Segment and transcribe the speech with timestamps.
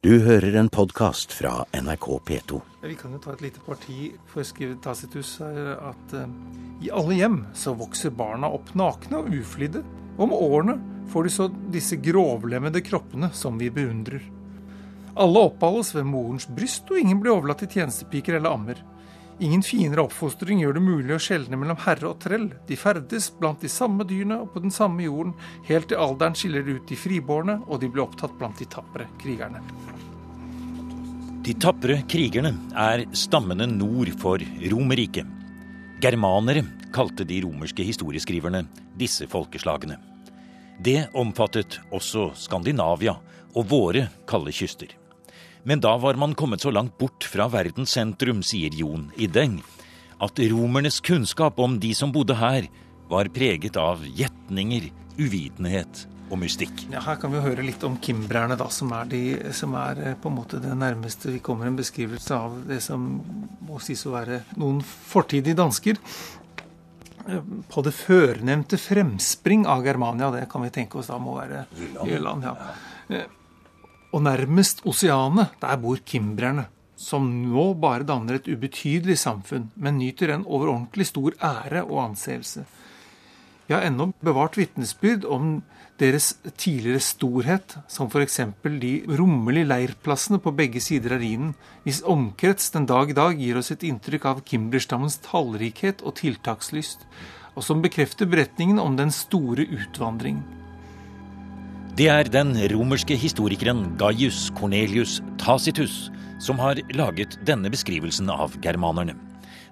[0.00, 2.58] Du hører en podkast fra NRK P2.
[2.88, 6.22] Vi kan jo ta et lite parti for å skrive Tacitus her at uh,
[6.80, 9.82] i alle hjem så vokser barna opp nakne og uflidde.
[10.16, 10.78] Om årene
[11.12, 14.24] får de så disse grovlemmede kroppene som vi beundrer.
[15.20, 18.80] Alle oppholdes ved morens bryst, og ingen blir overlatt til tjenestepiker eller ammer.
[19.40, 22.50] Ingen finere oppfostring gjør det mulig å skjelne mellom herre og trell.
[22.68, 25.32] De ferdes blant de samme dyrene og på den samme jorden.
[25.64, 29.62] Helt til alderen skiller ut de fribårne, og de blir opptatt blant de tapre krigerne.
[31.40, 35.24] De tapre krigerne er stammene nord for Romerriket.
[36.04, 38.66] Germanere kalte de romerske historieskriverne
[39.00, 39.96] disse folkeslagene.
[40.84, 43.16] Det omfattet også Skandinavia
[43.56, 44.99] og våre kalde kyster.
[45.62, 49.60] Men da var man kommet så langt bort fra verdens sentrum, sier Jon Ideng,
[50.20, 52.68] at romernes kunnskap om de som bodde her,
[53.10, 54.88] var preget av gjetninger,
[55.18, 56.86] uvitenhet og mystikk.
[56.92, 59.22] Ja, her kan vi høre litt om kimbrerne, da, som er, de,
[59.56, 63.08] som er eh, på en måte det nærmeste vi kommer en beskrivelse av det som
[63.66, 65.98] må sies å være noen fortidige dansker.
[67.26, 71.66] Eh, på det førnevnte fremspring av Germania, det kan vi tenke oss da må være
[72.06, 72.46] Jylland.
[72.46, 73.26] ja.
[74.10, 76.66] Og nærmest oseanet, der bor kimbrerne,
[76.98, 82.66] som nå bare danner et ubetydelig samfunn, men nyter en overordentlig stor ære og anseelse.
[83.70, 85.60] Vi har ennå bevart vitnesbyrd om
[86.00, 88.40] deres tidligere storhet, som f.eks.
[88.82, 93.60] de rommelige leirplassene på begge sider av Rhinen, hvis omkrets den dag i dag gir
[93.60, 97.06] oss et inntrykk av Kimberstammens tallrikhet og tiltakslyst,
[97.54, 100.42] og som bekrefter beretningen om den store utvandring.
[102.00, 106.06] Det er den romerske historikeren Gaius Cornelius Tacitus
[106.40, 109.18] som har laget denne beskrivelsen av germanerne.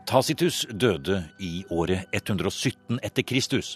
[0.09, 3.75] Tacitus døde i året 117 etter Kristus,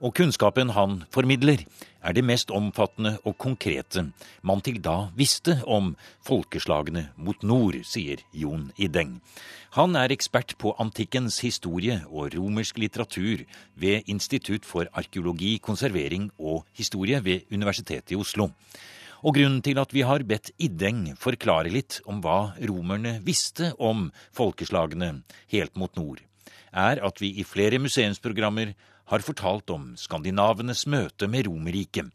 [0.00, 1.60] og kunnskapen han formidler,
[2.00, 4.06] er det mest omfattende og konkrete
[4.40, 5.92] man til da visste om
[6.24, 9.18] folkeslagene mot nord, sier Jon Ideng.
[9.76, 13.44] Han er ekspert på antikkens historie og romersk litteratur
[13.76, 18.48] ved Institutt for arkeologi, konservering og historie ved Universitetet i Oslo.
[19.24, 24.10] Og grunnen til at vi har bedt Ideng forklare litt om hva romerne visste om
[24.36, 26.20] folkeslagene helt mot nord,
[26.70, 28.74] er at vi i flere museumsprogrammer
[29.08, 32.10] har fortalt om skandinavenes møte med Romerriket.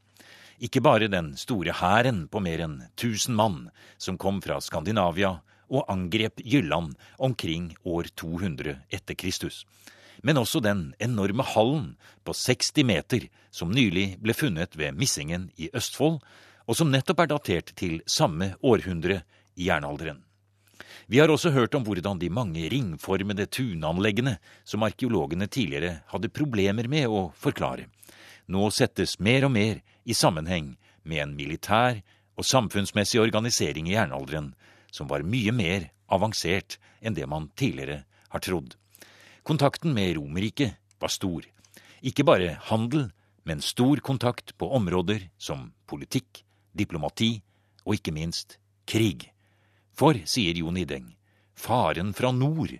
[0.62, 3.59] Ikke bare den store hæren på mer enn 1000 mann
[3.98, 9.64] som kom fra Skandinavia og angrep Jylland omkring år 200 etter Kristus.
[10.22, 11.94] Men også den enorme hallen
[12.28, 16.19] på 60 meter som nylig ble funnet ved Missingen i Østfold,
[16.69, 19.24] og som nettopp er datert til samme århundre
[19.57, 20.22] i jernalderen.
[21.09, 26.85] Vi har også hørt om hvordan de mange ringformede tunanleggene som arkeologene tidligere hadde problemer
[26.85, 27.88] med å forklare,
[28.46, 32.03] nå settes mer og mer i sammenheng med en militær
[32.38, 34.51] og samfunnsmessig organisering i jernalderen
[34.94, 38.75] som var mye mer avansert enn det man tidligere har trodd.
[39.41, 41.46] Kontakten med Romerriket var stor.
[42.06, 43.09] Ikke bare handel,
[43.44, 46.44] men stor kontakt på områder som politikk,
[46.75, 47.35] diplomati
[47.85, 48.57] og ikke minst
[48.90, 49.30] krig.
[49.96, 51.12] For, sier Jon Ideng,
[51.57, 52.78] faren fra nord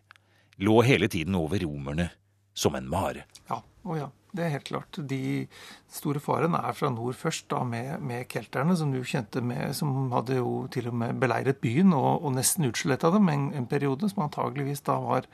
[0.60, 2.10] lå hele tiden over romerne
[2.54, 3.26] som en mare.
[3.50, 4.10] Ja, å ja.
[4.30, 4.98] Det er helt klart.
[5.10, 5.48] De
[5.90, 10.12] store faren er fra nord først, da med, med kelterne, som du kjente med, som
[10.14, 14.06] hadde jo til og med beleiret byen og, og nesten utsletta dem en, en, periode,
[14.12, 15.26] som antageligvis da var,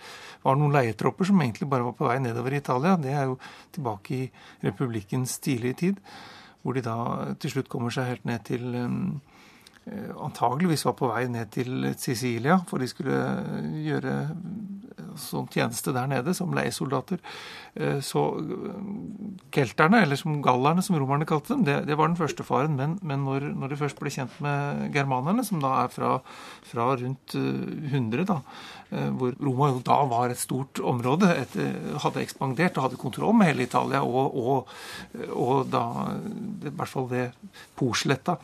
[0.45, 2.95] var noen leietropper som egentlig bare var på vei nedover i Italia.
[3.01, 3.35] Det er jo
[3.75, 4.23] tilbake i
[4.63, 6.01] republikkens tidlige tid,
[6.65, 6.97] hvor de da
[7.37, 9.19] til slutt kommer seg helt ned til um,
[9.85, 13.19] antageligvis var på vei ned til Sicilia, for de skulle
[13.85, 14.15] gjøre
[15.19, 17.21] sånn tjeneste der nede som leiesoldater.
[17.75, 18.75] Eh, så eh,
[19.55, 22.75] kelterne, eller som gallerne, som romerne kalte dem, det, det var den første faren.
[22.79, 26.17] Men, men når, når, de først ble kjent med germanerne, som da er fra,
[26.67, 28.39] fra rundt 100, eh, da,
[29.17, 31.57] hvor Roma jo da var et stort område, et,
[32.03, 34.71] hadde ekspandert og hadde kontroll med hele Italia, og, og,
[35.33, 35.83] og da
[36.15, 38.37] i hvert fall ved Porsletta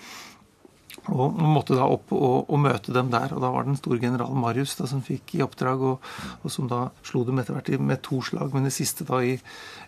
[1.09, 3.33] og måtte da opp og, og, møte dem der.
[3.33, 6.11] og Da var det den store generalen Marius da, som fikk i oppdrag, og,
[6.43, 9.33] og som da slo dem etter hvert med to slag, men det siste da i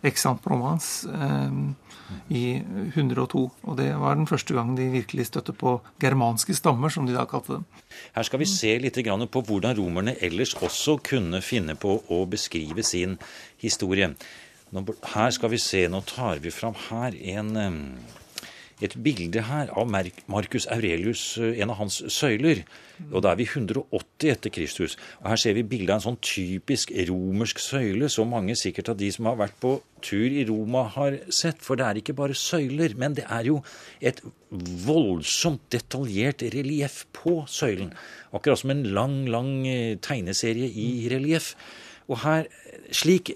[0.03, 1.59] Aix-en-Provence eh,
[2.33, 2.43] i
[2.95, 3.43] 102.
[3.61, 7.27] Og det var den første gangen de virkelig støtte på germanske stammer, som de da
[7.29, 7.67] kalte dem.
[8.17, 12.83] Her skal vi se litt på hvordan romerne ellers også kunne finne på å beskrive
[12.83, 13.19] sin
[13.61, 14.13] historie.
[14.73, 17.53] Her skal vi se, nå tar vi fram her en
[18.83, 22.63] et bilde her av Marcus Aurelius, eh, en av hans søyler.
[23.11, 24.97] Og da er vi 180 etter Kristus.
[25.21, 28.97] Og her ser vi bilde av en sånn typisk romersk søyle, som mange sikkert av
[28.97, 31.61] de som har vært på tur i Roma, har sett.
[31.63, 33.63] For det er ikke bare søyler, men det er jo
[34.01, 34.21] et
[34.51, 37.93] voldsomt detaljert relieff på søylen.
[38.33, 41.55] Akkurat som en lang, lang eh, tegneserie i relieff.
[42.09, 42.49] Og her,
[42.91, 43.31] slik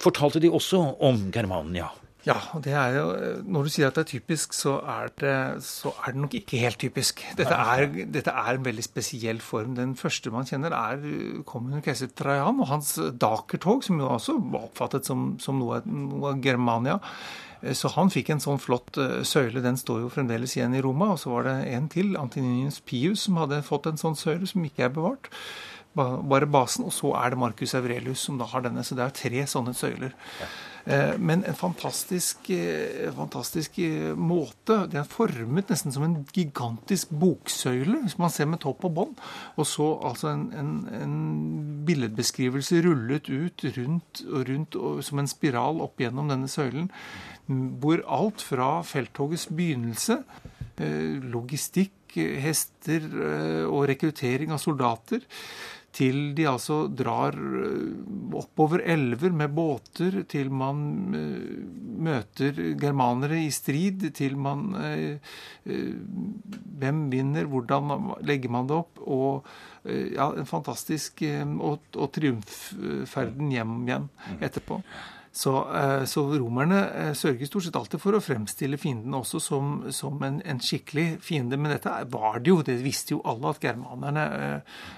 [0.00, 1.90] fortalte de også om Germania.
[2.26, 3.04] Ja, og det er jo,
[3.48, 6.60] når du sier at det er typisk, så er det, så er det nok ikke
[6.60, 7.22] helt typisk.
[7.38, 9.72] Dette er, dette er, en veldig spesiell form.
[9.78, 11.00] Den første man kjenner, er
[11.48, 16.34] kommer keiser Trajan og hans dakertog, som jo også var oppfattet som, som noe, noe,
[16.34, 16.98] av Germania.
[17.76, 19.60] Så han fikk en sånn flott eh, søyle.
[19.64, 21.10] Den står jo fremdeles igjen i Roma.
[21.14, 24.64] Og så var det en til, Antininius Pius, som hadde fått en sånn søyle som
[24.64, 25.32] ikke er bevart
[25.90, 28.84] bare basen, og så er det Marcus Aurelius som da har denne.
[28.86, 30.14] Så det er tre sånne søyler.
[30.38, 30.46] Ja.
[30.84, 34.86] Eh, men en fantastisk, eh, fantastisk eh, måte.
[34.90, 39.20] Det er formet nesten som en gigantisk boksøyle, hvis man ser med topp og bånd.
[39.60, 41.18] Og så altså en, en, en,
[41.86, 46.90] billedbeskrivelse rullet ut rundt og rundt og, som en spiral opp gjennom denne søylen.
[47.82, 50.20] Hvor alt fra felttogets begynnelse,
[51.32, 53.04] logistikk, hester
[53.68, 55.24] og rekruttering av soldater
[55.94, 57.98] til de altså drar eh,
[58.38, 60.82] oppover elver med båter, til man
[61.16, 61.62] eh,
[62.00, 65.34] møter germanere i strid, til man eh,
[66.80, 69.02] Hvem vinner, hvordan legger man det opp?
[69.04, 69.44] Og
[69.84, 74.06] ja, en fantastisk Og, og triumfferden hjem igjen
[74.40, 74.80] etterpå.
[75.32, 79.68] Så, eh, så, romerne eh, sørger stort sett alltid for å fremstille fienden også som,
[79.94, 81.54] som en, en, skikkelig fiende.
[81.54, 84.24] Men dette var det jo, det visste jo alle, at germanerne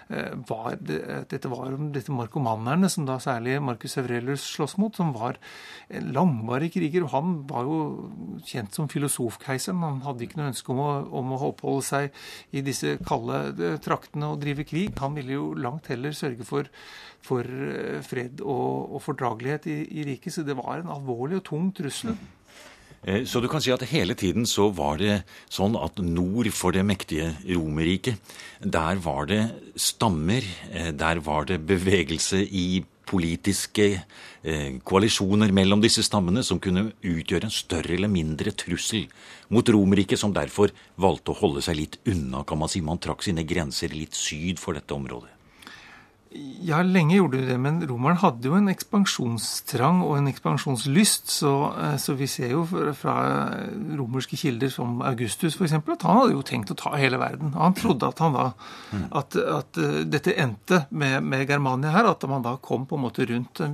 [0.09, 5.37] eh, var Dette var dette markomannerne, som da særlig Marcus Aurelius slåss mot, som var
[5.93, 7.05] en langvarig kriger.
[7.13, 7.79] Han var jo
[8.49, 9.85] kjent som filosofkeiseren.
[9.85, 10.91] Han hadde ikke noe ønske om å,
[11.21, 12.25] om å oppholde seg
[12.57, 14.97] i disse kalde traktene og drive krig.
[15.05, 16.73] Han ville jo langt heller sørge for
[17.23, 17.47] for
[18.03, 20.22] fred og, og fordragelighet i, i riket.
[20.31, 22.15] Så det var en alvorlig og tung trussel.
[23.03, 26.75] Eh, så du kan si at hele tiden så var det sånn at nord for
[26.75, 28.21] det mektige Romerriket,
[28.63, 29.43] der var det
[29.75, 33.89] stammer, eh, der var det bevegelse i politiske
[34.47, 39.09] eh, koalisjoner mellom disse stammene som kunne utgjøre en større eller mindre trussel
[39.51, 42.81] mot Romerriket, som derfor valgte å holde seg litt unna, kan man si.
[42.81, 45.42] Man trakk sine grenser litt syd for dette området.
[46.63, 51.31] Ja, lenge gjorde de det, men romeren hadde jo en ekspansjonstrang og en ekspansjonslyst.
[51.35, 52.63] Så, eh, så vi ser jo
[52.97, 53.17] fra
[53.99, 55.75] romerske kilder som Augustus f.eks.
[55.75, 57.53] at han hadde jo tenkt å ta hele verden.
[57.59, 58.47] Han trodde at, han da,
[58.93, 59.05] mm.
[59.21, 63.05] at, at eh, dette endte med, med, Germania her, at man da kom på en
[63.09, 63.65] måte rundt.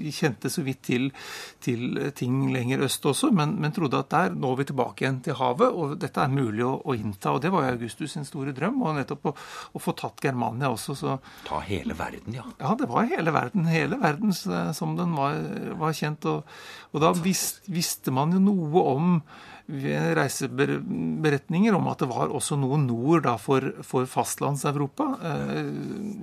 [0.00, 1.10] De kjente så vidt til,
[1.62, 5.36] til ting lenger øst også, men, men, trodde at der når vi tilbake igjen til
[5.38, 7.36] havet, og dette er mulig å, å innta.
[7.36, 9.36] Og det var jo Augustus sin store drøm, og nettopp å,
[9.76, 10.96] å få tatt Germania også.
[10.96, 12.46] så ta hele hele verden, ja.
[12.60, 13.66] Ja, det var hele verden.
[13.70, 15.38] Hele verden som den var,
[15.80, 16.26] var kjent.
[16.30, 16.56] Og,
[16.92, 19.20] og da vis, visste man jo noe om
[19.66, 25.08] reiseberetninger om at det var også noe nord da for, for fastlands-Europa.
[25.26, 25.66] Eh,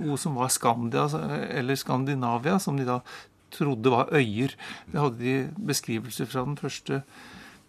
[0.06, 1.10] noe som var Skandia,
[1.52, 3.02] eller Skandinavia, som de da
[3.54, 4.56] trodde var øyer.
[4.90, 5.36] Det hadde de
[5.68, 7.04] beskrivelser fra den første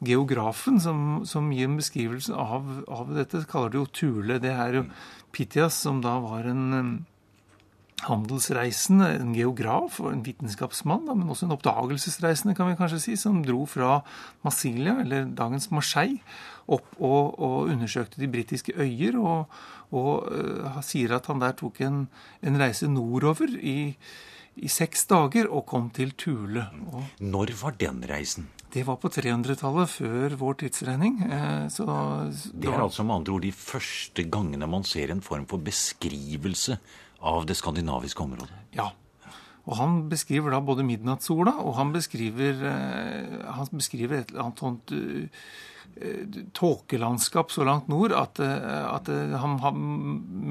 [0.04, 3.44] geografen som, som gir en beskrivelse av, av dette.
[3.50, 4.38] Kaller det jo Tule.
[4.42, 4.84] Det er jo
[5.34, 7.04] Pitias, som da var en
[8.08, 13.42] handelsreisende, en geograf og en vitenskapsmann, men også en oppdagelsesreisende, kan vi kanskje si, som
[13.44, 14.00] dro fra
[14.46, 16.20] Massilia, eller dagens Marseille,
[16.64, 19.58] opp og, og undersøkte de britiske øyer, og,
[19.94, 22.06] og uh, sier at han der tok en,
[22.44, 23.94] en reise nordover i,
[24.56, 26.66] i, seks dager og kom til Tule.
[26.92, 28.48] Og Når var den reisen?
[28.74, 31.20] Det var på 300-tallet, før vår tidsregning.
[31.28, 31.84] Eh, så,
[32.50, 36.80] det er altså med andre ord de første gangene man ser en form for beskrivelse
[37.24, 38.54] av det skandinaviske området.
[38.76, 38.90] Ja.
[39.64, 44.60] Og han beskriver da både midnattssola, og han beskriver, eh, han beskriver et eller annet
[44.60, 45.28] sånt Eh,
[46.52, 49.82] tåkelandskap så langt nord at, eh, at eh, han, han,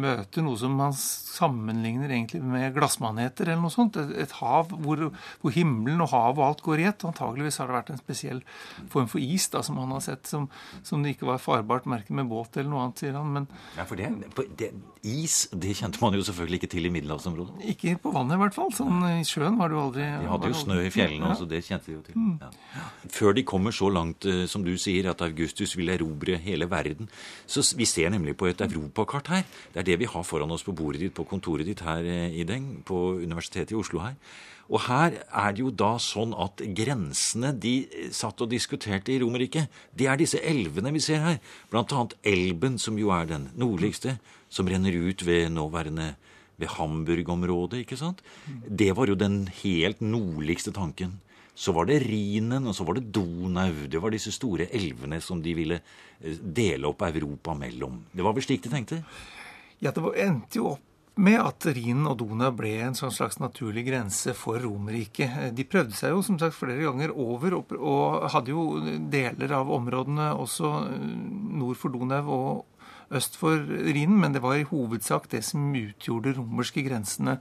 [0.03, 3.99] møter noe som han sammenligner egentlig med glassmaneter eller noe sånt.
[3.99, 5.09] Et, et hav hvor,
[5.41, 7.05] hvor, himmelen og havet og alt går i ett.
[7.07, 8.41] Antageligvis har det vært en spesiell
[8.91, 10.47] form for is da, som han har sett, som,
[10.85, 13.35] som det ikke var farbart merke med båt eller noe annet, sier han.
[13.35, 14.09] Men, ja, for det,
[14.59, 14.71] det,
[15.03, 17.65] Is det kjente man jo selvfølgelig ikke til i middelhavsområdet.
[17.73, 18.71] Ikke på vannet i hvert fall.
[18.71, 21.59] Sånn, I sjøen var det jo aldri De hadde jo snø i fjellene også, det
[21.67, 22.15] kjente de jo til.
[22.15, 22.37] Mm.
[22.39, 22.87] Ja.
[23.11, 27.09] Før de kommer så langt, som du sier, at Augustus ville erobre hele verden.
[27.47, 29.43] Så Vi ser nemlig på et europakart her.
[29.73, 32.39] Det er det vi har foran oss på bordet ditt på kontoret ditt her eh,
[32.39, 34.15] i Deng, på Universitetet i Oslo her.
[34.71, 37.73] Og her er det jo da sånn at grensene de
[38.15, 41.39] satt og diskuterte i Romerriket, det er disse elvene vi ser her.
[41.69, 44.17] Blant annet Elben, som jo er den nordligste,
[44.49, 46.13] som renner ut ved nåværende
[46.61, 48.21] ved Hamburg-området, ikke sant?
[48.69, 51.19] Det var jo den helt nordligste tanken.
[51.55, 53.85] Så var det Rhinen, og så var det Donau.
[53.89, 58.01] Det var disse store elvene som de ville eh, dele opp Europa mellom.
[58.11, 59.03] Det var vel slik de tenkte?
[59.83, 63.83] Ja, det endte jo opp med at Rhinen og Donau ble en sånn slags naturlig
[63.85, 65.53] grense for Romerriket.
[65.53, 68.81] De prøvde seg jo som sagt flere ganger over, og hadde jo
[69.13, 71.09] deler av områdene også eh,
[71.61, 76.33] nord for Donau og øst for Rhinen, men det var i hovedsak det som utgjorde
[76.39, 77.35] romerske grensene.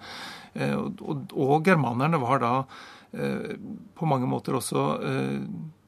[0.53, 2.91] Og, og germanerne var da eh,
[3.95, 4.83] på mange måter også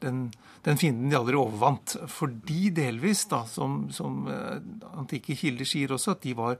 [0.05, 0.27] den
[0.65, 1.95] den fienden de aldri overvant.
[2.09, 4.57] Fordi delvis, da, som, som uh,
[4.97, 6.57] antikke kilder sier også, at de var,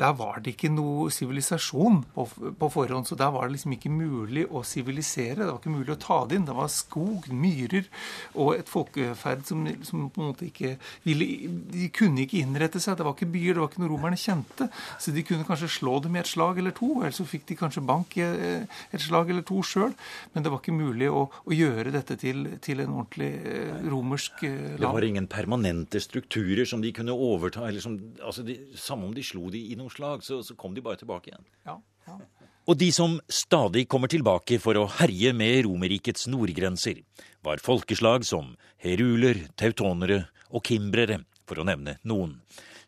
[0.00, 2.26] der var det ikke noe sivilisasjon på,
[2.60, 3.08] på, forhånd.
[3.08, 5.40] Så der var det liksom ikke mulig å sivilisere.
[5.40, 6.48] Det var ikke mulig å ta det inn.
[6.48, 7.88] Det var skog, myrer
[8.36, 10.76] og et folkeferd som, som, på en måte ikke
[11.06, 11.24] ville
[11.72, 12.98] De kunne ikke innrette seg.
[12.98, 14.68] Det var ikke byer, det var ikke noe romerne kjente.
[15.00, 17.58] Så de kunne kanskje slå dem i et slag eller to, eller så fikk de
[17.58, 19.96] kanskje bank i eh, et slag eller to sjøl.
[20.34, 23.30] Men det var ikke mulig å, å gjøre dette til, til en ordentlig
[23.76, 24.80] Eh, romersk eh, land.
[24.80, 27.68] Det var ingen permanente strukturer som de kunne overta.
[27.68, 30.74] eller som, altså de, Samme om de slo de i noe slag, så, så kom
[30.74, 31.46] de bare tilbake igjen.
[31.66, 32.18] Ja, ja.
[32.66, 37.04] Og de som stadig kommer tilbake for å herje med Romerrikets nordgrenser,
[37.46, 42.40] var folkeslag som heruler, teutonere og kimbrere, for å nevne noen.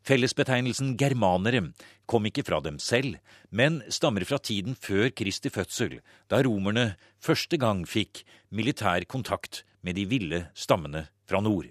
[0.03, 1.69] Fellesbetegnelsen germanere
[2.11, 7.61] kom ikke fra dem selv, men stammer fra tiden før Kristi fødsel, da romerne første
[7.61, 11.71] gang fikk militær kontakt med de ville stammene fra nord.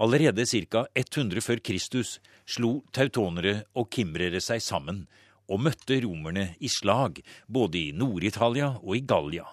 [0.00, 0.86] Allerede ca.
[0.94, 5.04] 100 før Kristus slo tautonere og kimrere seg sammen
[5.50, 9.46] og møtte romerne i slag både i Nord-Italia og i Gallia,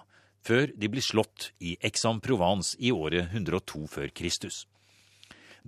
[0.46, 4.66] før de ble slått i Aix-en-Provence i året 102 før Kristus.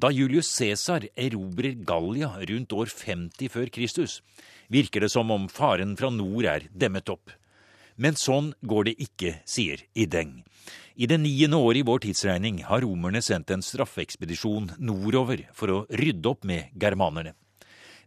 [0.01, 4.21] Da Julius Cæsar erobrer Gallia rundt år 50 før Kristus,
[4.71, 7.35] virker det som om faren fra nord er demmet opp.
[8.01, 10.39] Men sånn går det ikke, sier Ideng.
[10.99, 15.85] I det niende året i vår tidsregning har romerne sendt en straffeekspedisjon nordover for å
[16.01, 17.37] rydde opp med germanerne.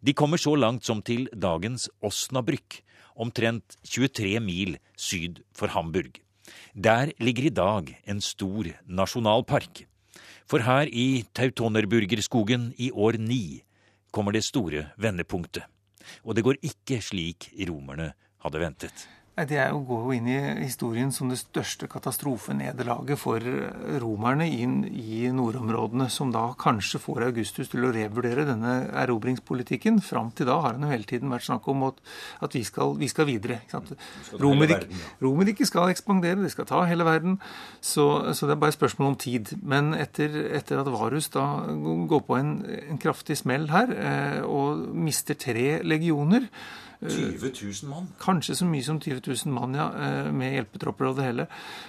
[0.04, 2.82] De kommer så langt som til dagens Osnabrück,
[3.16, 6.20] omtrent 23 mil syd for Hamburg.
[6.76, 9.86] Der ligger i dag en stor nasjonalpark.
[10.50, 13.64] For her i Tautonerburgerskogen i år ni
[14.12, 15.64] kommer det store vendepunktet.
[16.28, 18.12] Og det går ikke slik romerne
[18.44, 19.08] hadde ventet.
[19.34, 23.42] Det er å gå inn i historien som det største katastrofenederlaget for
[24.04, 29.98] romerne inn i nordområdene, som da kanskje får Augustus til å revurdere denne erobringspolitikken.
[30.06, 31.98] Fram til da har han jo hele tiden vært snakk om at,
[32.46, 33.58] at vi, skal, vi, skal, videre.
[34.38, 37.40] Romerriket skal ekspandere, de skal ta hele verden.
[37.82, 38.06] Så,
[38.38, 39.56] så, det er bare et spørsmål om tid.
[39.66, 44.86] Men etter, etter at Varus da går på en, en kraftig smell her eh, og
[44.94, 46.52] mister tre legioner
[47.10, 47.52] 20
[47.84, 48.08] 000 mann?
[48.22, 49.88] Kanskje så mye som 20 000 mann, ja.
[49.94, 51.48] Eh, med hjelpetropper og det hele.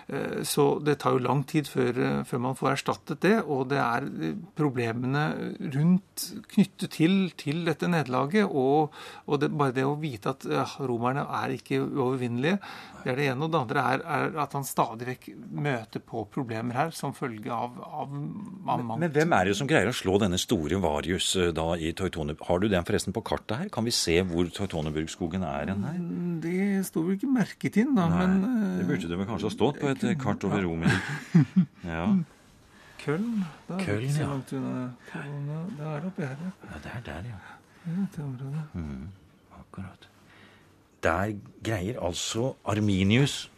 [0.08, 3.36] Eh, så det tar jo lang tid før, eh, før man får erstattet det.
[3.44, 4.08] Og det er
[4.56, 5.24] problemene
[5.74, 8.48] rundt knyttet til, til dette nederlaget.
[8.50, 8.94] Og,
[9.26, 12.58] og det, bare det å vite at ja, romerne er ikke uovervinnelige,
[13.04, 13.46] det er det ene.
[13.46, 15.30] Og det andre er, er, at han stadig vekk
[15.64, 19.68] møter på problemer her som følge av, av, av men, men, hvem er det som
[19.68, 22.36] greier å slå denne store Varius da i Teutone?
[22.48, 23.72] Har du den forresten på kartet her?
[23.72, 25.98] Kan vi se hvor Teutoneburg Bjørgskogen er en her?
[26.00, 29.50] Mm, det står vel ikke merket inn, da, Nei, men Det burde det vel kanskje
[29.50, 31.44] ha stått på et kart over Romerike.
[31.94, 32.06] Ja.
[33.04, 33.44] Køln.
[33.68, 34.30] Da Køln, ja.
[34.48, 36.52] Det er oppi her, ja.
[36.70, 36.80] ja.
[36.80, 37.40] Det er der, ja.
[37.84, 38.64] ja det området.
[38.72, 39.08] Mm,
[39.60, 40.08] akkurat.
[41.04, 43.50] Der greier altså Arminius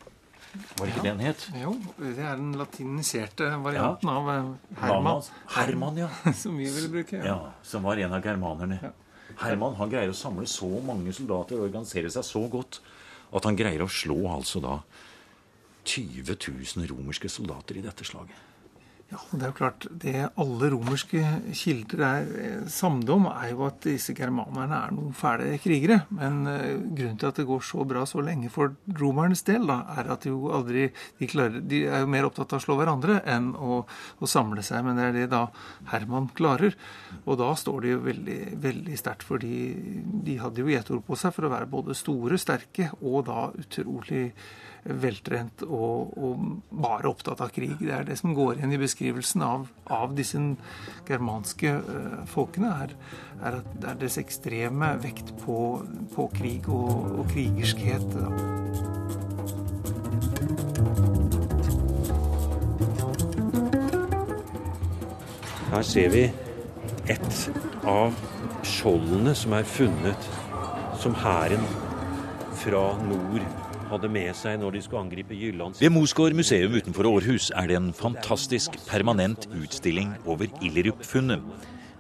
[0.57, 1.05] var det ikke ja.
[1.05, 1.43] det han het?
[1.61, 4.15] Jo, det er den latiniserte varianten ja.
[4.17, 4.47] av eh,
[4.81, 5.27] Herman.
[5.53, 6.09] Herman, ja.
[6.43, 7.19] som vi ville bruke.
[7.21, 7.27] Ja.
[7.35, 7.53] ja.
[7.63, 8.93] Som var en av germanerne.
[9.41, 12.81] Herman han greier å samle så mange soldater og organisere seg så godt
[13.37, 14.79] at han greier å slå altså da
[15.87, 18.35] 20 000 romerske soldater i dette slaget.
[19.07, 21.21] Ja, det er jo klart, det alle romerske
[21.55, 26.01] kilder er eh, samde om, er jo at disse germanerne er noen fæle krigere.
[26.11, 29.79] Men uh, grunnen til at det går så bra så lenge for romernes del, da,
[29.95, 30.89] er at de jo aldri
[31.21, 34.67] de, klarer, de er jo mer opptatt av å slå hverandre enn å, å, samle
[34.67, 34.83] seg.
[34.83, 35.45] Men det er det da
[35.93, 36.75] Herman klarer.
[37.23, 39.55] Og da står de jo veldig, veldig sterkt, fordi
[40.27, 44.33] de hadde jo gjetord på seg for å være både store, sterke og da utrolig
[44.89, 47.77] veltrent og, og, bare opptatt av krig.
[47.81, 50.39] Det er det som går igjen i beskrivelsen av, av disse
[51.09, 52.95] germanske uh, folkene, er,
[53.41, 55.59] er, at det er deres ekstreme vekt på,
[56.15, 58.07] på krig og, og krigerskhet.
[58.15, 58.31] Da.
[65.77, 66.25] Her ser vi
[67.13, 67.41] et
[67.87, 68.15] av
[68.67, 70.31] skjoldene som er funnet
[71.03, 71.63] som hæren
[72.57, 77.49] fra nord hadde med seg når de skulle angripe Jyllands Ved Mosgård museum utenfor Århus
[77.55, 81.43] er det en fantastisk permanent utstilling over Illerup-funnet.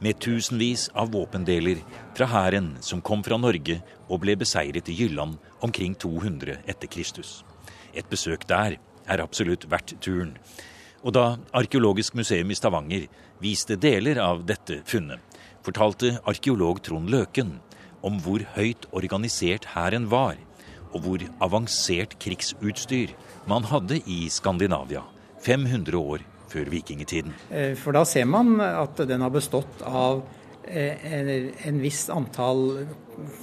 [0.04, 1.80] Med tusenvis av våpendeler
[2.16, 3.78] fra hæren som kom fra Norge
[4.08, 7.40] og ble beseiret i Jylland omkring 200 etter Kristus.
[7.94, 8.76] Et besøk der
[9.06, 10.34] er absolutt verdt turen.
[11.06, 13.06] Og da Arkeologisk museum i Stavanger
[13.40, 15.20] viste deler av dette funnet,
[15.64, 17.56] fortalte arkeolog Trond Løken
[18.06, 20.36] om hvor høyt organisert hæren var,
[20.92, 23.14] og hvor avansert krigsutstyr
[23.50, 25.04] man hadde i Skandinavia
[25.44, 27.34] 500 år før vikingtiden.
[27.50, 30.22] Eh, for da ser man at den har bestått av
[30.66, 31.06] eh,
[31.66, 32.86] en viss antall,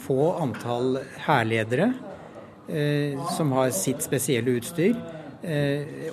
[0.04, 1.92] få antall hærledere
[2.70, 4.96] eh, som har sitt spesielle utstyr.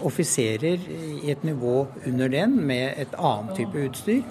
[0.02, 4.24] Offiserer i et nivå under den med et annet type utstyr,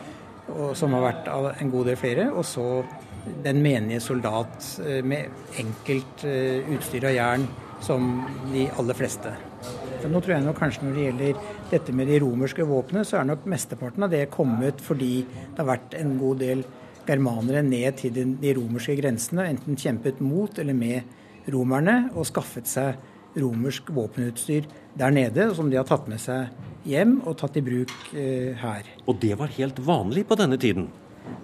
[0.76, 1.30] som har vært
[1.62, 2.26] en god del flere.
[2.36, 2.66] Og så
[3.44, 5.30] den menige soldat eh, med
[5.62, 7.46] enkelt eh, utstyr av jern
[7.84, 8.10] som
[8.52, 9.32] de aller fleste.
[10.10, 13.28] Nå tror jeg nok kanskje Når det gjelder dette med de romerske våpnene, så er
[13.28, 16.64] nok mesteparten av det kommet fordi det har vært en god del
[17.10, 23.40] germanere ned til de romerske grensene, enten kjempet mot eller med romerne, og skaffet seg
[23.40, 24.68] romersk våpenutstyr
[25.00, 26.50] der nede, som de har tatt med seg
[26.90, 28.88] hjem og tatt i bruk eh, her.
[29.08, 30.90] Og det var helt vanlig på denne tiden?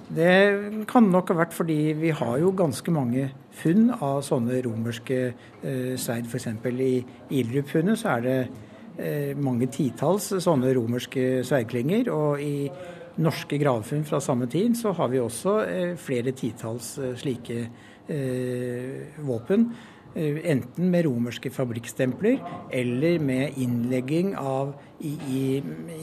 [0.06, 5.18] Det kan nok ha vært fordi vi har jo ganske mange funn av sånne romerske
[5.32, 6.30] eh, sverd.
[6.30, 6.46] F.eks.
[6.86, 6.92] i
[7.40, 8.38] Ildrup-funnet så er det
[9.02, 12.12] eh, mange titalls sånne romerske sverdklinger.
[12.14, 12.70] Og i
[13.18, 19.20] norske gravfunn fra samme tid så har vi også eh, flere titalls eh, slike eh,
[19.26, 19.72] våpen.
[20.14, 22.38] Eh, enten med romerske fabrikkstempler
[22.70, 25.46] eller med innlegging av, i, i,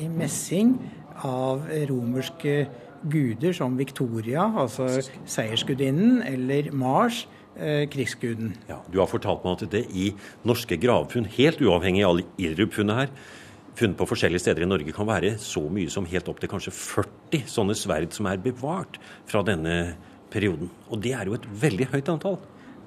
[0.02, 0.74] i messing
[1.22, 2.64] av romerske
[3.10, 4.88] guder som Victoria, altså
[5.26, 8.54] seiersgudinnen, eller Mars, eh, krigsguden.
[8.68, 10.12] Ja, du har fortalt meg at det i
[10.44, 13.10] norske gravfunn, helt uavhengig av Ildrup-funnet her,
[13.74, 16.74] funnet på forskjellige steder i Norge, kan være så mye som helt opp til kanskje
[16.76, 19.94] 40 sånne sverd som er bevart fra denne
[20.32, 20.70] perioden.
[20.90, 22.38] Og det er jo et veldig høyt antall.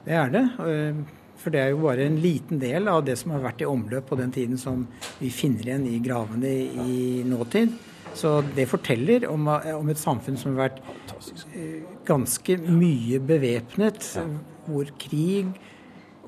[0.06, 0.46] Det er det.
[0.62, 1.06] Eh,
[1.42, 4.08] for det er jo bare en liten del av det som har vært i omløp
[4.10, 4.86] på den tiden som
[5.20, 6.54] vi finner igjen i gravene
[6.86, 7.74] i nåtid.
[8.16, 10.82] Så det forteller om, om et samfunn som har vært
[11.52, 14.08] eh, ganske mye bevæpnet,
[14.66, 15.52] hvor krig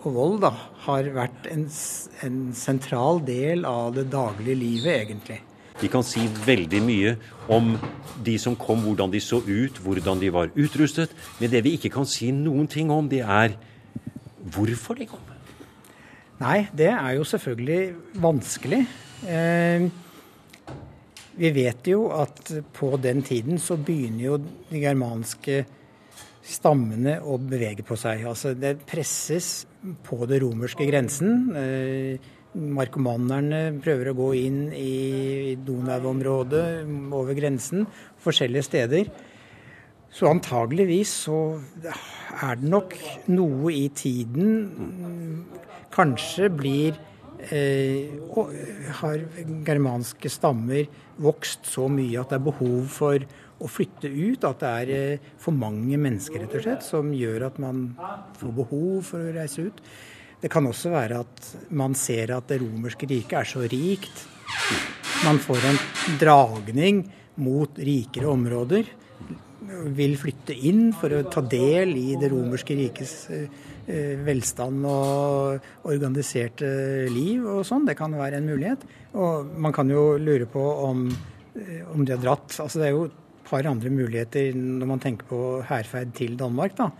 [0.03, 0.51] og vold da,
[0.85, 1.65] har vært en,
[2.25, 5.39] en, sentral del av det daglige livet, egentlig.
[5.77, 7.13] Vi kan si veldig mye
[7.53, 7.75] om
[8.25, 11.13] de som kom, hvordan de så ut, hvordan de var utrustet.
[11.39, 13.53] Men det vi ikke kan si noen ting om, det er
[14.53, 15.21] hvorfor de kom.
[16.41, 17.81] Nei, det er jo selvfølgelig
[18.21, 18.83] vanskelig.
[19.25, 19.87] Eh,
[21.37, 25.61] vi vet jo at på den tiden så begynner jo de germanske
[26.47, 28.23] stammene å bevege på seg.
[28.29, 29.67] Altså det presses
[30.07, 31.53] på det romerske grensen.
[31.57, 37.85] Eh, Markomannerne prøver å gå inn i Donau-området, over grensen,
[38.23, 39.11] forskjellige steder.
[40.09, 41.37] Så antageligvis så
[41.85, 42.95] er det nok
[43.29, 45.43] noe i tiden
[45.93, 46.97] Kanskje blir
[47.51, 48.09] eh,
[48.99, 49.23] har
[49.65, 50.87] germanske stammer
[51.21, 53.25] vokst så mye at det er behov for
[53.57, 54.45] å flytte ut.
[54.47, 57.89] At det er eh, for mange mennesker rett og slett, som gjør at man
[58.39, 59.81] får behov for å reise ut.
[60.41, 64.25] Det kan også være at man ser at det romerske riket er så rikt.
[65.25, 65.79] Man får en
[66.21, 67.07] dragning
[67.41, 68.91] mot rikere områder.
[69.97, 75.87] Vil flytte inn for å ta del i det romerske rikets eh, Eh, velstand og
[75.87, 76.69] organiserte
[77.11, 77.85] liv og sånn.
[77.87, 78.83] Det kan være en mulighet.
[79.15, 81.07] Og man kan jo lure på om,
[81.55, 84.99] eh, om de har dratt Altså det er jo et par andre muligheter når man
[84.99, 86.91] tenker på hærferd til Danmark, da.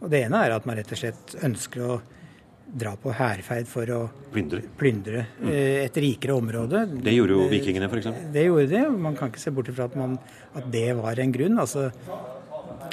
[0.00, 2.00] Og det ene er at man rett og slett ønsker å
[2.72, 4.00] dra på hærferd for å
[4.32, 5.48] plyndre, plyndre mm.
[5.52, 6.86] Eh, et rikere område.
[7.04, 8.08] Det gjorde jo vikingene, f.eks.
[8.32, 8.82] Det gjorde det.
[8.96, 10.16] Man kan ikke se bort ifra at, man,
[10.56, 11.60] at det var en grunn.
[11.60, 11.90] Altså,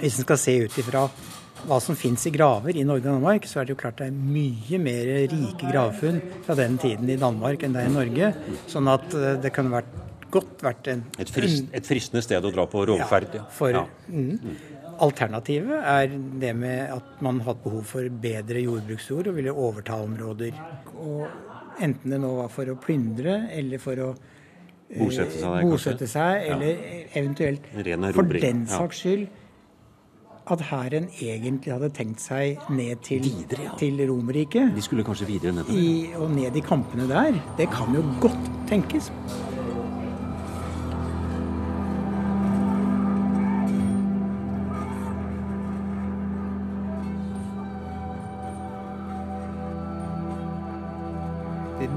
[0.01, 1.07] hvis en skal se ut ifra
[1.67, 4.09] hva som fins i graver i Norge og Danmark, så er det jo klart det
[4.09, 8.31] er mye mer rike gravfunn fra den tiden i Danmark enn det er i Norge.
[8.71, 9.97] Sånn at eh, det kan vært
[10.29, 13.45] godt vært en Et, frist, et fristende sted å dra på rovferd, ja.
[13.53, 13.85] For, ja.
[14.07, 14.57] Mm.
[15.01, 19.97] Alternativet er det med at man har hatt behov for bedre jordbruksjord og ville overta
[20.03, 20.59] områder.
[20.99, 21.25] Og
[21.79, 26.49] enten det nå var for å plyndre eller for å eh, bosette seg, bosette seg
[26.53, 27.03] eller ja.
[27.21, 27.69] eventuelt
[28.17, 29.38] for den saks skyld
[30.51, 33.77] at hæren egentlig hadde tenkt seg ned til, videre, ja.
[33.79, 34.73] til Romerriket.
[34.75, 37.39] De skulle kanskje videre ned I, og ned i kampene der.
[37.57, 39.11] Det kan jo godt tenkes.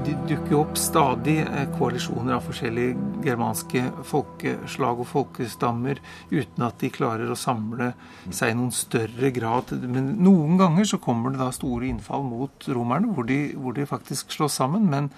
[0.03, 6.01] Det dukker opp stadig eh, koalisjoner av forskjellige germanske folkeslag og folkestammer
[6.31, 7.91] uten at de klarer å samle
[8.25, 9.71] seg i noen større grad.
[9.83, 13.87] Men noen ganger så kommer det da store innfall mot romerne, hvor de, hvor de
[13.87, 14.89] faktisk slåss sammen.
[14.91, 15.11] Men,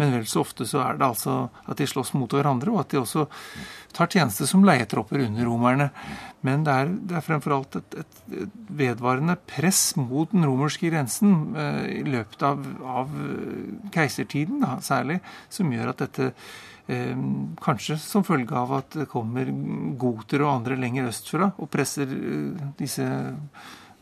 [0.00, 2.94] men, vel så ofte så er det altså at de slåss mot hverandre, og at
[2.94, 3.28] de også
[3.94, 5.88] tar tjeneste som leietropper under romerne.
[6.42, 8.20] Men det er, det er fremfor alt et, et,
[8.72, 13.14] vedvarende press mot den romerske grensen eh, i løpet av, av
[13.94, 15.20] keisertiden, da, særlig,
[15.52, 16.32] som gjør at dette
[16.90, 17.14] eh,
[17.62, 19.52] Kanskje som følge av at det kommer
[20.00, 23.06] goter og andre lenger østfra og presser eh, disse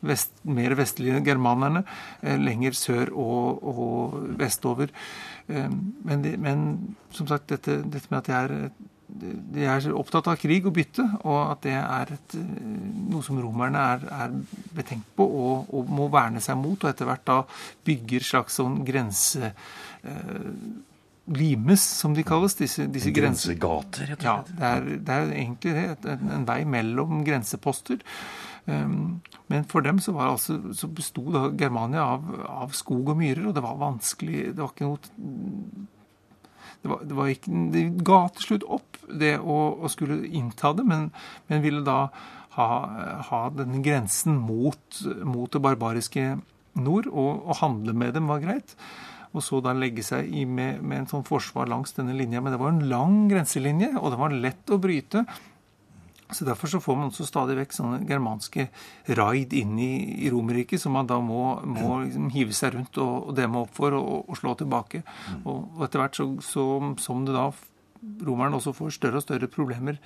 [0.07, 1.85] vest, mer vestlige germanerne
[2.23, 4.93] eh, lenger sør og, og vestover.
[5.49, 6.65] Eh, men, de, men,
[7.15, 8.57] som sagt, dette, dette med at det er
[9.21, 12.37] de er opptatt av krig og bytte, og at det er et,
[13.11, 14.37] noe som romerne er, er
[14.77, 17.41] betenkt på og, og, må verne seg mot, og etter hvert da
[17.87, 20.47] bygger slags sånn grense eh,
[21.31, 22.57] Limes, som de kalles.
[22.59, 24.25] Disse, disse Grensegater, rett og slett.
[24.27, 25.85] Ja, det er, det er egentlig det.
[26.11, 28.01] En, en, vei mellom grenseposter.
[28.67, 29.21] Um,
[29.53, 31.23] men for dem så, var altså, så besto
[31.59, 35.87] Germania av, av, skog og myrer, og det var vanskelig Det var ikke noe
[36.81, 40.73] det, var, det, var ikke, det ga til slutt opp det å, å skulle innta
[40.77, 41.09] det, men,
[41.51, 42.07] men ville da
[42.57, 42.69] ha,
[43.29, 46.33] ha denne grensen mot, mot, det barbariske
[46.81, 48.77] nord, og, og, handle med dem var greit.
[49.31, 52.41] Og så da legge seg i med, med en sånn forsvar langs denne linja.
[52.43, 55.23] Men det var en lang grenselinje, og det var lett å bryte.
[56.33, 58.69] Så Derfor så får man også stadig vekk sånne germanske
[59.19, 59.93] raid inn i,
[60.25, 63.75] i Romerriket, som man da må, må liksom hive seg rundt og, og demme opp
[63.77, 65.03] for og, og slå tilbake.
[65.03, 65.41] Mm.
[65.45, 66.67] Og, og, etter hvert så, så,
[67.03, 67.49] som det da
[68.27, 69.99] romerne også får større og større problemer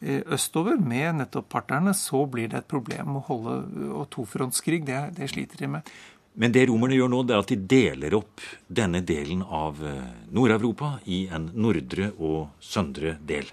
[0.00, 3.58] eh, østover med nettopp parterne, så blir det et problem å holde
[3.92, 4.84] og tofrontskrig.
[4.88, 5.92] Det, det sliter de med.
[6.38, 10.04] Men det romerne gjør nå, det er at de deler opp denne delen av eh,
[10.34, 13.48] Nord-Europa i en nordre og søndre del.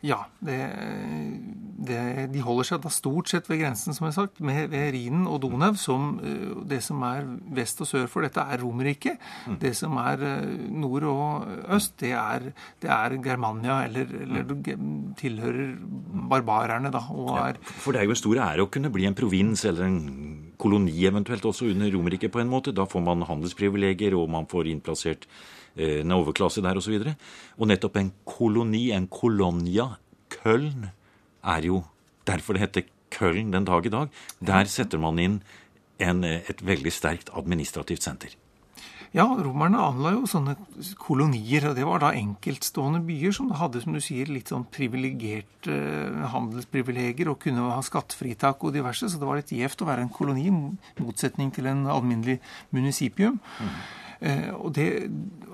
[0.00, 0.56] Ja, det,
[1.84, 1.98] det,
[2.32, 5.26] de holder seg da stort sett ved grensen, som jeg har sagt, med, ved Rhinen
[5.28, 5.74] og Donau.
[5.80, 9.20] Som eh, det som er vest og sør for dette, er Romerriket.
[9.44, 9.58] Mm.
[9.60, 15.16] Det som er eh, nord og øst, det er, det er Germania, eller, eller mm.
[15.20, 15.74] tilhører
[16.32, 17.04] barbarerne, da.
[17.04, 17.50] Ja,
[17.84, 20.00] for det er jo en stor ære å kunne bli en provins eller en
[20.60, 22.74] koloni eventuelt også under Romerriket på en måte.
[22.76, 25.26] Da får man handelsprivilegier, og man får innplassert
[25.76, 26.96] Eh, en overklasse der osv.
[26.98, 27.14] Og, så
[27.58, 29.96] og nettopp en koloni, en kolonia,
[30.30, 30.90] Köln,
[31.42, 31.82] er jo
[32.26, 34.08] derfor det heter Köln den dag i dag.
[34.40, 35.42] Der setter man inn
[35.98, 38.36] en, eh, et veldig sterkt administrativt senter.
[39.10, 40.54] Ja, romerne anla jo sånne
[41.02, 41.64] kolonier.
[41.70, 46.28] og Det var da enkeltstående byer som hadde som du sier, litt sånn privilegerte eh,
[46.30, 49.10] handelsprivilegier og kunne ha skattefritak og diverse.
[49.10, 50.46] Så det var litt gjevt å være en koloni,
[51.02, 52.38] motsetning til en alminnelig
[52.70, 53.40] munisipium.
[53.58, 53.74] Mm.
[54.20, 54.86] Eh, og det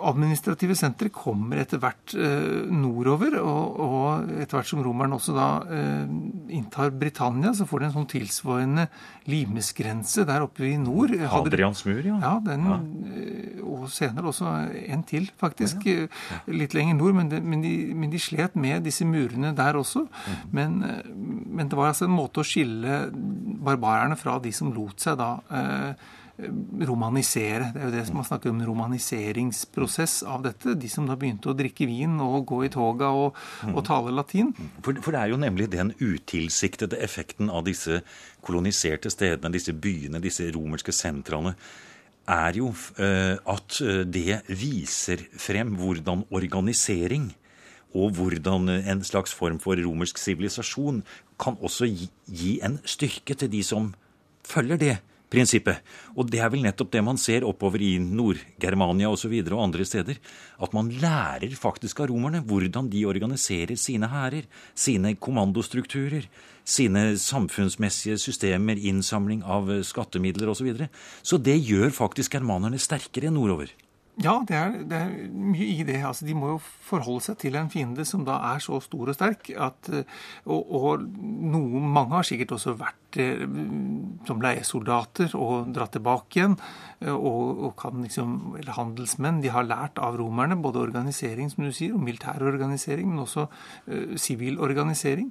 [0.06, 5.46] administrative senteret kommer etter hvert eh, nordover, og, og etter hvert som romerne også da
[5.70, 6.10] eh,
[6.58, 8.88] inntar Britannia, så får de en sånn tilsvarende
[9.30, 11.14] limesgrense der oppe i nord.
[11.30, 12.18] Hadrians mur, ja.
[12.22, 12.80] ja, den, ja.
[13.66, 14.50] Og senere også
[14.82, 15.86] en til, faktisk.
[15.86, 16.42] Ja, ja.
[16.50, 20.06] Litt lenger nord, men de, men, de, men de, slet med disse murene der også.
[20.10, 20.36] Mm.
[20.58, 20.78] Men,
[21.46, 23.06] men, det var altså en måte å skille
[23.66, 27.70] barbarerne fra de som lot seg da eh, romanisere.
[27.72, 30.74] Det er jo det som man snakker om romaniseringsprosess av dette.
[30.76, 33.38] De som da begynte å drikke vin og gå i toga og,
[33.72, 34.52] og tale latin.
[34.84, 38.02] For, for, det er jo nemlig den utilsiktede effekten av disse
[38.44, 41.56] koloniserte stedene, disse byene, disse romerske sentrene,
[42.26, 47.28] er jo uh, at eh, det viser frem hvordan organisering
[47.96, 51.04] og hvordan en slags form for romersk sivilisasjon
[51.40, 53.92] kan også gi, gi en styrke til de som
[54.44, 54.96] følger det
[55.32, 55.82] prinsippet.
[56.16, 59.16] Og det er vel nettopp det man ser oppover i Nord-Germania osv.
[59.16, 60.18] Og, så videre, og andre steder.
[60.62, 64.44] At man lærer faktisk av romerne hvordan de organiserer sine hærer,
[64.76, 66.28] sine kommandostrukturer,
[66.66, 70.60] sine samfunnsmessige systemer, innsamling av skattemidler osv.
[70.60, 70.88] Så, videre.
[71.22, 73.72] så det gjør faktisk germanerne sterkere nordover.
[74.16, 75.98] Ja, det er, det er, mye i det.
[76.08, 79.16] Altså, de må jo forholde seg til en fiende som da er så stor og
[79.18, 79.90] sterk at
[80.46, 82.96] Og, og noe, mange har sikkert også vært
[84.26, 86.58] som leiesoldater og dratt tilbake igjen.
[87.12, 89.42] Og, og kan liksom, eller handelsmenn.
[89.44, 93.48] De har lært av romerne både organisering som du sier, og militær organisering, men også
[94.16, 95.28] sivil uh, organisering.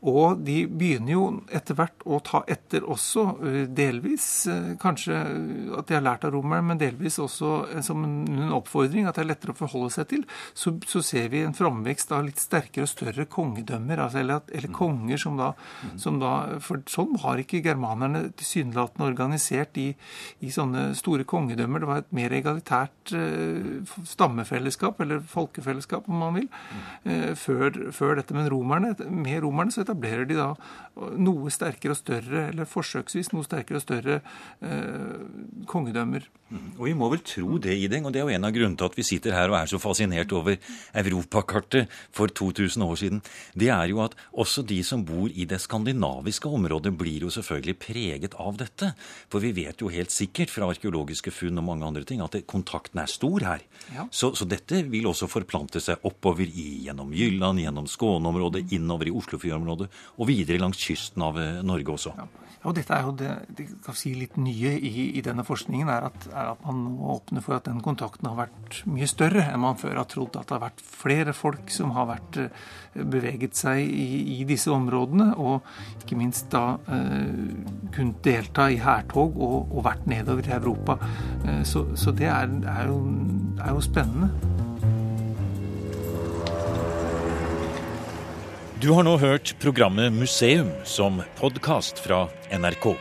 [0.00, 5.18] Og de begynner jo etter hvert å ta etter også, eh, delvis eh, kanskje
[5.76, 9.26] at de har lært av romerne, men delvis også eh, som en oppfordring, at det
[9.26, 10.24] er lettere å forholde seg til.
[10.56, 14.72] Så, så ser vi en framvekst av litt sterkere og større kongedømmer, altså, eller, eller,
[14.72, 15.52] konger som da,
[16.00, 16.32] som da,
[16.64, 19.88] For sånn har ikke germanerne tilsynelatende organisert i,
[20.40, 21.82] i, sånne store kongedømmer.
[21.82, 23.14] Det var et mer egalitært
[24.10, 26.48] stammefellesskap, eller folkefellesskap, om man vil,
[27.38, 28.36] før, før dette.
[28.36, 30.52] Men romerne, med romerne så etablerer de da
[31.20, 36.26] noe sterkere og større, eller forsøksvis noe sterkere og større eh, kongedømmer.
[36.50, 36.70] Mm.
[36.78, 38.90] Og vi må vel tro det, Ideng, og det er jo en av grunnene til
[38.90, 40.58] at vi sitter her og er så fascinert over
[40.98, 43.22] europakartet for 2000 år siden.
[43.54, 47.76] Det er jo at også de som bor i det skandinaviske området, blir jo selvfølgelig
[47.80, 48.92] preget av dette.
[49.32, 52.44] For vi vet jo helt sikkert fra arkeologiske funn og mange andre ting at det,
[52.50, 53.64] kontakten er stor her.
[53.94, 54.06] Ja.
[54.12, 59.16] Så, så, dette vil også forplante seg oppover i, gjennom Jylland, gjennom Skåneområdet, innover i
[59.16, 62.14] Oslofjordområdet og videre langs kysten av eh, Norge også.
[62.18, 62.28] Ja.
[62.68, 66.26] Og dette er jo det, det si litt nye i, i denne forskningen, er at,
[66.28, 69.78] er at, man nå åpner for at den kontakten har vært mye større enn man
[69.80, 70.36] før har trodd.
[70.36, 74.68] At det har vært flere folk som har vært, eh, beveget seg i, i disse
[74.74, 75.30] områdene.
[75.40, 75.64] Og
[76.02, 76.76] ikke minst da
[77.94, 80.96] kunnet delta i hærtog og, og, vært nedover i Europa.
[81.44, 82.98] Eh, så, så, det er, er, jo,
[83.60, 84.30] er jo spennende.
[88.80, 92.94] Du har nå hørt programmet Museum som podkast fra NRK.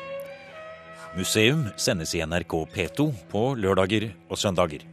[1.16, 4.84] Museum sendes i NRK P2 på lørdager og søndager.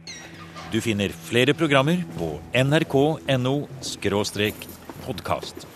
[0.71, 3.55] Du finner flere programmer på nrk.no
[5.07, 5.67] podkast.